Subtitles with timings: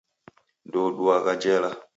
[0.67, 1.71] Ndouduagha jela.